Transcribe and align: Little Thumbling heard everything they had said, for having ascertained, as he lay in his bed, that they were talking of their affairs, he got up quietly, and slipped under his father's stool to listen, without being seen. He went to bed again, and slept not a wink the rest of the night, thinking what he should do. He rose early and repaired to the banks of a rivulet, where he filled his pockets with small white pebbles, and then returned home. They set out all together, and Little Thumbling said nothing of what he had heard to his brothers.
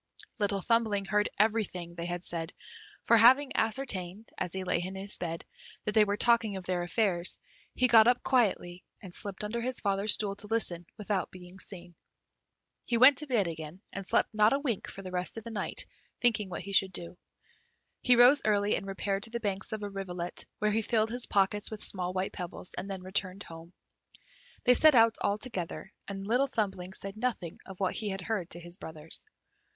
Little 0.39 0.61
Thumbling 0.61 1.05
heard 1.05 1.29
everything 1.37 1.93
they 1.93 2.07
had 2.07 2.25
said, 2.25 2.53
for 3.03 3.17
having 3.17 3.51
ascertained, 3.55 4.31
as 4.35 4.51
he 4.51 4.63
lay 4.63 4.81
in 4.81 4.95
his 4.95 5.15
bed, 5.19 5.45
that 5.85 5.91
they 5.93 6.05
were 6.05 6.17
talking 6.17 6.55
of 6.55 6.65
their 6.65 6.81
affairs, 6.81 7.37
he 7.75 7.87
got 7.87 8.07
up 8.07 8.23
quietly, 8.23 8.83
and 9.03 9.13
slipped 9.13 9.43
under 9.43 9.61
his 9.61 9.79
father's 9.79 10.13
stool 10.15 10.35
to 10.37 10.47
listen, 10.47 10.87
without 10.97 11.29
being 11.29 11.59
seen. 11.59 11.93
He 12.83 12.97
went 12.97 13.19
to 13.19 13.27
bed 13.27 13.47
again, 13.47 13.79
and 13.93 14.07
slept 14.07 14.33
not 14.33 14.53
a 14.53 14.57
wink 14.57 14.91
the 14.91 15.11
rest 15.11 15.37
of 15.37 15.43
the 15.43 15.51
night, 15.51 15.85
thinking 16.19 16.49
what 16.49 16.61
he 16.63 16.73
should 16.73 16.93
do. 16.93 17.15
He 18.01 18.15
rose 18.15 18.41
early 18.43 18.75
and 18.75 18.87
repaired 18.87 19.21
to 19.21 19.29
the 19.29 19.39
banks 19.39 19.71
of 19.71 19.83
a 19.83 19.89
rivulet, 19.91 20.47
where 20.57 20.71
he 20.71 20.81
filled 20.81 21.11
his 21.11 21.27
pockets 21.27 21.69
with 21.69 21.83
small 21.83 22.11
white 22.11 22.33
pebbles, 22.33 22.73
and 22.75 22.89
then 22.89 23.03
returned 23.03 23.43
home. 23.43 23.71
They 24.63 24.73
set 24.73 24.95
out 24.95 25.19
all 25.21 25.37
together, 25.37 25.93
and 26.07 26.25
Little 26.25 26.47
Thumbling 26.47 26.93
said 26.93 27.17
nothing 27.17 27.59
of 27.67 27.79
what 27.79 27.93
he 27.93 28.09
had 28.09 28.21
heard 28.21 28.49
to 28.49 28.59
his 28.59 28.77
brothers. 28.77 29.25